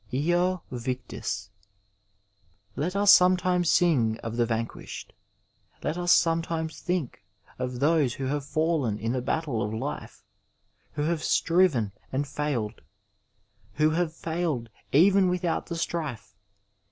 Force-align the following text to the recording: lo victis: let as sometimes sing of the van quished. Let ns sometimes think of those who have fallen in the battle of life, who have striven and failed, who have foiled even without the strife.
lo 0.11 0.63
victis: 0.71 1.51
let 2.75 2.95
as 2.95 3.11
sometimes 3.11 3.69
sing 3.69 4.17
of 4.23 4.35
the 4.35 4.47
van 4.47 4.65
quished. 4.65 5.11
Let 5.83 5.95
ns 5.95 6.11
sometimes 6.11 6.79
think 6.79 7.23
of 7.59 7.79
those 7.81 8.15
who 8.15 8.23
have 8.25 8.43
fallen 8.43 8.97
in 8.97 9.11
the 9.11 9.21
battle 9.21 9.61
of 9.61 9.71
life, 9.71 10.23
who 10.93 11.03
have 11.03 11.21
striven 11.23 11.91
and 12.11 12.27
failed, 12.27 12.81
who 13.75 13.91
have 13.91 14.11
foiled 14.11 14.71
even 14.91 15.29
without 15.29 15.67
the 15.67 15.75
strife. 15.75 16.33